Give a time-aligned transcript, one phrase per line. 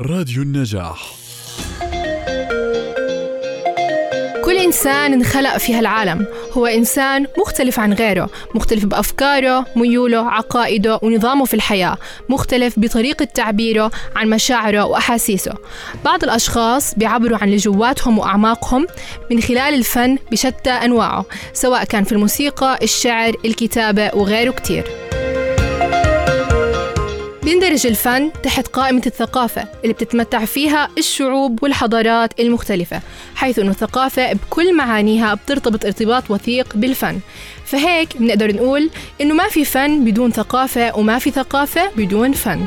[0.00, 1.12] راديو النجاح.
[4.44, 6.26] كل إنسان انخلق في هالعالم.
[6.52, 11.98] هو إنسان مختلف عن غيره مختلف بأفكاره ميوله عقائده ونظامه في الحياة
[12.28, 15.54] مختلف بطريقة تعبيره عن مشاعره وأحاسيسه.
[16.04, 18.86] بعض الأشخاص بيعبروا عن اللي جواتهم وأعماقهم
[19.30, 25.03] من خلال الفن بشتى أنواعه سواء كان في الموسيقى الشعر الكتابة وغيره كتير.
[27.44, 33.00] بيندرج الفن تحت قائمة الثقافة اللي بتتمتع فيها الشعوب والحضارات المختلفة
[33.34, 37.20] حيث أن الثقافة بكل معانيها بترتبط ارتباط وثيق بالفن.
[37.64, 42.66] فهيك بنقدر نقول إنه ما في فن بدون ثقافة وما في ثقافة بدون فن.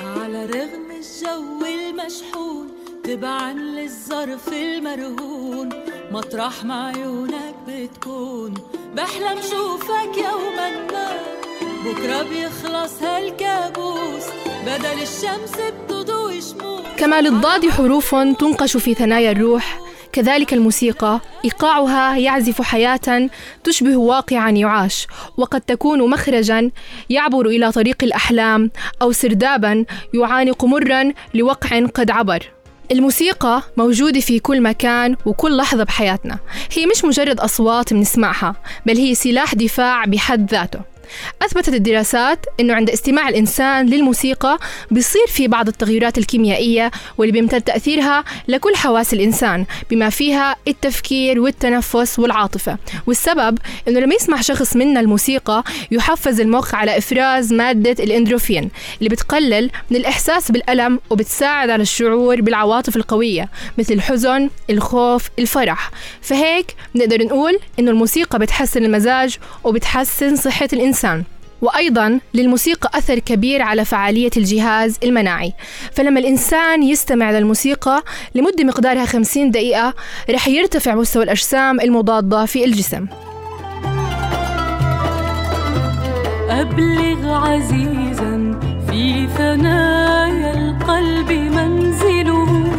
[0.00, 2.68] على رغم الجو المشحون
[3.04, 5.68] تبعا للظرف المرهون
[6.12, 8.54] مطرح ما عيونك بتكون.
[8.96, 11.08] بحلم شوفك يوما ما.
[11.84, 14.24] بكرة بيخلص هالكابوس
[14.66, 15.52] بدل الشمس
[15.88, 19.80] بتضوي شموع كما للضاد حروف تنقش في ثنايا الروح
[20.12, 23.28] كذلك الموسيقى إيقاعها يعزف حياة
[23.64, 26.70] تشبه واقعا يعاش وقد تكون مخرجا
[27.10, 28.70] يعبر إلى طريق الأحلام
[29.02, 32.50] أو سردابا يعانق مرا لوقع قد عبر.
[32.92, 36.38] الموسيقى موجودة في كل مكان وكل لحظة بحياتنا.
[36.72, 38.54] هي مش مجرد أصوات بنسمعها
[38.86, 40.80] بل هي سلاح دفاع بحد ذاته.
[41.42, 44.58] أثبتت الدراسات أنه عند استماع الإنسان للموسيقى
[44.90, 52.18] بيصير في بعض التغيرات الكيميائية واللي بيمتد تأثيرها لكل حواس الإنسان بما فيها التفكير والتنفس
[52.18, 52.78] والعاطفة.
[53.06, 59.70] والسبب أنه لما يسمع شخص منا الموسيقى يحفز المخ على إفراز مادة الإندروفين اللي بتقلل
[59.90, 63.48] من الإحساس بالألم وبتساعد على الشعور بالعواطف القوية
[63.78, 65.90] مثل الحزن الخوف الفرح.
[66.22, 70.97] فهيك نقدر نقول أنه الموسيقى بتحسن المزاج وبتحسن صحة الإنسان.
[70.98, 71.24] الإنسان
[71.62, 75.52] وأيضا للموسيقى أثر كبير على فعالية الجهاز المناعي.
[75.92, 78.02] فلما الإنسان يستمع للموسيقى
[78.34, 79.94] لمدة مقدارها 50 دقيقة
[80.30, 83.06] رح يرتفع مستوى الأجسام المضادة في الجسم.
[86.50, 92.72] أبلغ عزيزا في ثنايا القلب منزله.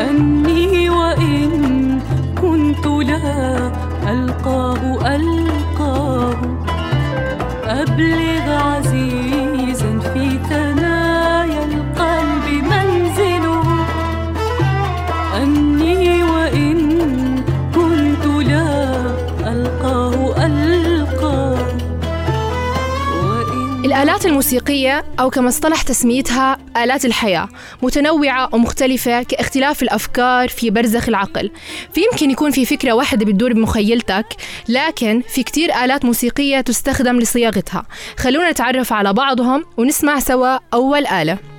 [0.00, 1.37] أني وإن
[24.48, 27.48] الموسيقية أو كما اصطلح تسميتها آلات الحياة
[27.82, 31.50] متنوعة ومختلفة كاختلاف الأفكار في برزخ العقل.
[31.92, 34.26] فيمكن يكون في فكرة واحدة بتدور بمخيلتك
[34.68, 37.86] لكن في كتير آلات موسيقية تستخدم لصياغتها.
[38.16, 41.57] خلونا نتعرف على بعضهم ونسمع سوا أول آلة.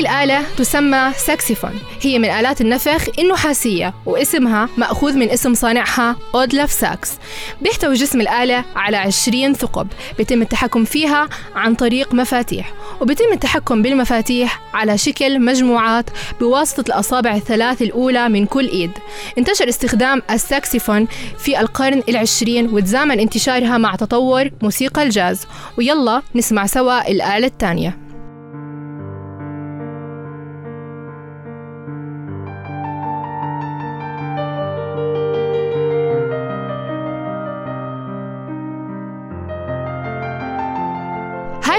[0.00, 1.80] الآلة تسمى ساكسيفون.
[2.02, 7.10] هي من آلات النفخ النحاسية واسمها مأخوذ من اسم صانعها أدولف ساكس.
[7.62, 9.86] بيحتوي جسم الآلة على 20 ثقب
[10.18, 16.10] بيتم التحكم فيها عن طريق مفاتيح وبيتم التحكم بالمفاتيح على شكل مجموعات
[16.40, 18.90] بواسطة الأصابع الثلاث الأولى من كل إيد.
[19.38, 21.06] انتشر استخدام الساكسيفون
[21.38, 25.46] في القرن العشرين وتزامن انتشارها مع تطور موسيقى الجاز.
[25.78, 27.99] ويلا نسمع سوا الآلة الثانية.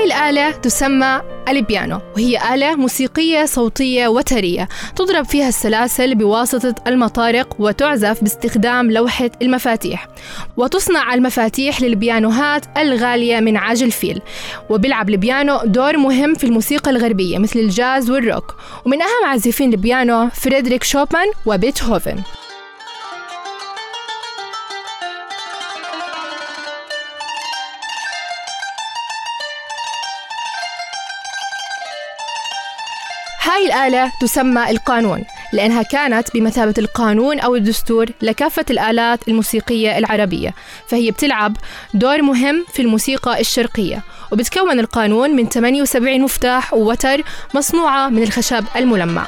[0.01, 8.21] هاي الآلة تسمى البيانو وهي آلة موسيقية صوتية وترية تضرب فيها السلاسل بواسطة المطارق وتعزف
[8.21, 10.07] باستخدام لوحة المفاتيح.
[10.57, 14.21] وتصنع المفاتيح للبيانوهات الغالية من عاج الفيل
[14.69, 18.55] وبيلعب البيانو دور مهم في الموسيقى الغربية مثل الجاز والروك.
[18.85, 22.15] ومن أهم عازفين البيانو فريدريك شوبان وبيتهوفن.
[33.43, 35.23] هاي الآلة تسمى القانون
[35.53, 40.53] لأنها كانت بمثابة القانون أو الدستور لكافة الآلات الموسيقية العربية
[40.87, 41.57] فهي بتلعب
[41.93, 47.21] دور مهم في الموسيقى الشرقية وبتكون القانون من 78 مفتاح ووتر
[47.55, 49.27] مصنوعة من الخشب الملمع.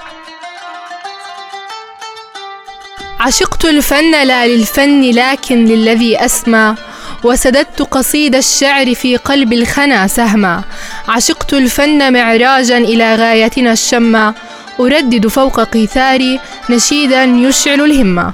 [3.19, 6.75] عشقت الفن لا للفن لكن للذي أسمى
[7.23, 10.63] وسددت قصيد الشعر في قلب الخنا سهما.
[11.07, 14.33] عشقت الفن معراجا إلى غايتنا الشمة
[14.79, 16.39] أردد فوق قيثاري
[16.69, 18.33] نشيدا يشعل الهمة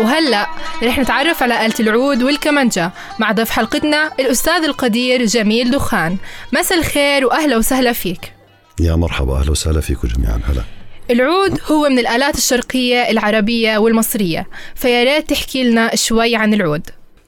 [0.00, 0.46] وهلأ
[0.82, 2.90] رح نتعرف على آلة العود والكمانجا.
[3.18, 6.16] مع ضيف حلقتنا الأستاذ القدير جميل دخان.
[6.52, 8.32] مساء الخير وأهلا وسهلا فيك.
[8.80, 10.40] يا مرحبا أهلا وسهلا فيكم جميعا.
[10.48, 10.81] هلا.
[11.12, 14.46] العود هو من الآلات الشرقية العربية والمصرية.
[14.74, 16.82] فيا ريت تحكي لنا شوي عن العود.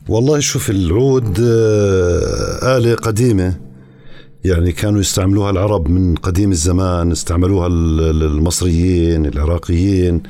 [0.08, 3.54] والله شوف العود آه، آلة قديمة.
[4.44, 10.22] يعني كانوا يستعملوها العرب من قديم الزمان استعملوها ال- ال- المصريين العراقيين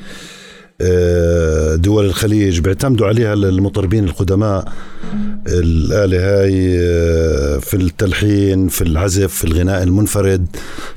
[0.80, 2.60] آه، دول الخليج.
[2.60, 4.72] بيعتمدوا عليها المطربين القدماء.
[5.46, 10.46] الآلة هاي آه، في التلحين في العزف في الغناء المنفرد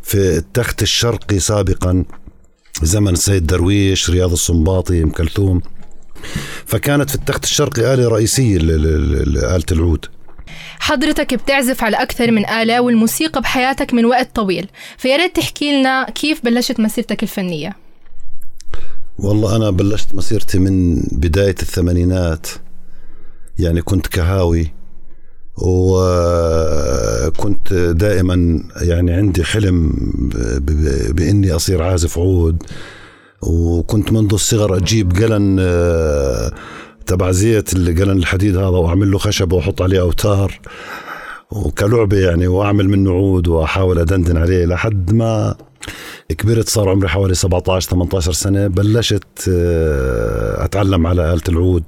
[0.04, 2.04] في التخت الشرقي سابقا.
[2.84, 5.62] زمن السيد درويش رياض السنباطي أم كلثوم.
[6.66, 10.06] فكانت في التخت الشرقي آلة رئيسية ل- ل- ل- آلة العود.
[10.80, 16.10] حضرتك بتعزف على أكثر من آلة والموسيقى بحياتك من وقت طويل فيا ريت تحكي لنا
[16.10, 17.76] كيف بلشت مسيرتك الفنية.
[19.20, 22.48] والله أنا بلشت مسيرتي من بداية الثمانينات
[23.60, 24.72] يعني كنت كهاوي.
[27.28, 32.64] وكنت دائما يعني عندي حلم ب- ب- بإني أصير عازف عود.
[33.42, 36.52] وكنت منذ الصغر أجيب قلن آه،
[37.06, 40.60] تبع زيت القلن الحديد هذا وأعمل له خشب وأحط عليه أوتار.
[41.52, 45.56] وكلعبة يعني وأعمل منه عود وأحاول أدندن عليه لحد ما
[46.38, 51.84] كبرت صار عمري حوالي 17 18 سنة بلشت آه، أتعلم على آلة العود.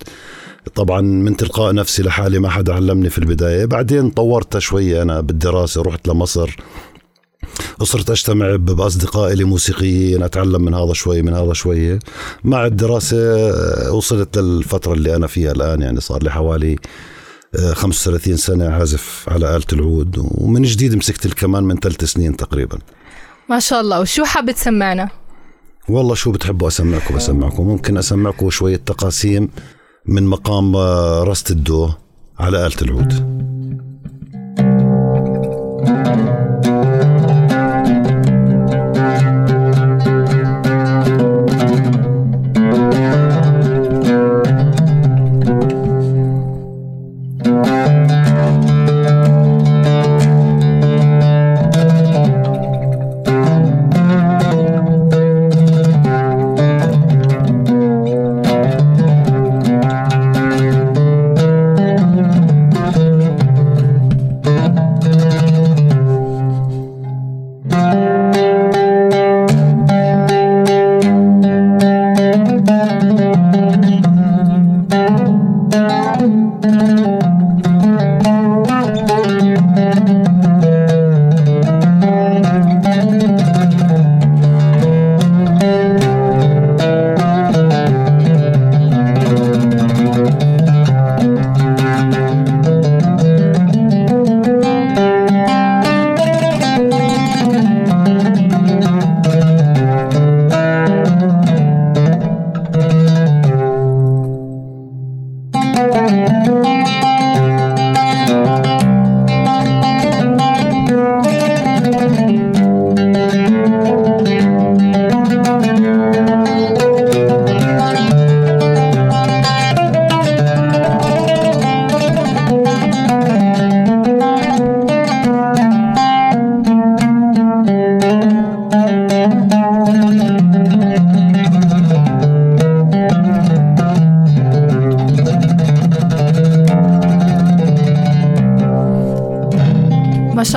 [0.75, 3.65] طبعا من تلقاء نفسي لحالي ما حدا علمني في البداية.
[3.65, 6.55] بعدين طورتها شوي أنا بالدراسة رحت لمصر.
[7.79, 11.99] وصرت أجتمع بأصدقائي اللي موسيقيين أتعلم من هذا شوي من هذا شوية
[12.43, 15.81] مع الدراسة آه، وصلت للفترة اللي أنا فيها الآن.
[15.81, 16.75] يعني صار لي حوالي
[17.55, 20.15] آه، 35 سنة عازف على آلة العود.
[20.17, 22.77] ومن جديد مسكت الكمان من ثلاث سنين تقريبا.
[23.49, 23.99] ما شاء الله.
[23.99, 25.09] وشو حابة تسمعنا؟
[25.89, 29.49] والله شو بتحبوا أسمعكم بسمعكم ممكن أسمعكم شوية تقاسيم.
[30.05, 31.89] من مقام آه، رست الدو
[32.39, 33.39] على آلة العود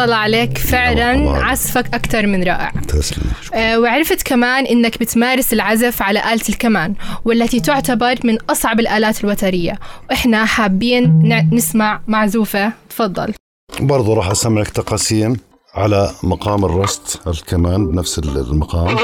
[0.04, 1.30] الله عليك فعلا.
[1.30, 2.72] عزفك أكثر من رائع.
[2.88, 3.22] تسلم.
[3.54, 6.94] آه، وعرفت كمان إنك بتمارس العزف على آلة الكمان
[7.24, 9.78] والتي تعتبر من أصعب الآلات الوترية.
[10.10, 12.72] وإحنا حابين نسمع معزوفة.
[12.90, 13.32] تفضل.
[13.80, 15.36] برضو راح أسمعك تقاسيم
[15.74, 18.96] على مقام الرست الكمان بنفس المقام.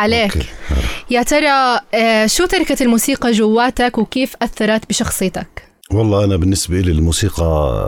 [0.00, 0.36] عليك.
[0.36, 0.48] أوكي.
[1.10, 7.44] يا ترى آه، شو تركت الموسيقى جواتك وكيف أثرت بشخصيتك؟ والله أنا بالنسبة لي الموسيقى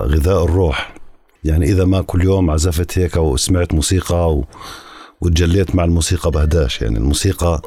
[0.08, 0.94] غذاء الروح.
[1.44, 4.44] يعني إذا ما كل يوم عزفت هيك وسمعت موسيقى و...
[5.20, 6.82] وتجليت مع الموسيقى بهداش.
[6.82, 7.62] يعني الموسيقى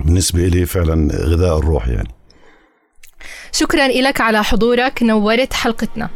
[0.00, 2.10] بالنسبة لي فعلا غذاء الروح يعني.
[3.52, 5.02] شكرا لك على حضورك.
[5.02, 6.10] نورت حلقتنا.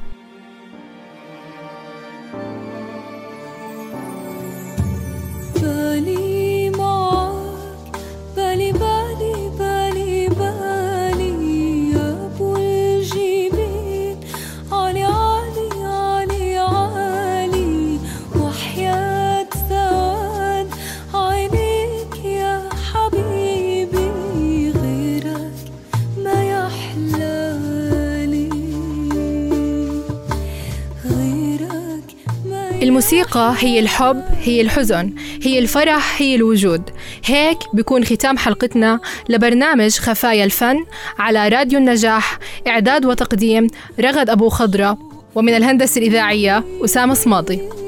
[33.36, 36.82] الموسيقى هي الحب هي الحزن هي الفرح هي الوجود.
[37.24, 40.84] هيك بيكون ختام حلقتنا لبرنامج خفايا الفن
[41.18, 43.66] على راديو النجاح إعداد وتقديم
[44.00, 44.98] رغد أبو خضرة
[45.34, 47.83] ومن الهندسة الإذاعية أسامة صماطي